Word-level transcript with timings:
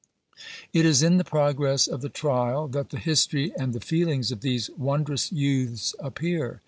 It 0.73 0.83
is 0.83 1.03
in 1.03 1.17
the 1.17 1.23
progress 1.23 1.85
of 1.85 2.01
the 2.01 2.09
trial 2.09 2.67
that 2.69 2.89
the 2.89 2.97
history 2.97 3.53
and 3.55 3.71
the 3.71 3.79
feelings 3.79 4.31
of 4.31 4.41
these 4.41 4.71
wondrous 4.71 5.31
youths 5.31 5.93
appear. 5.99 6.59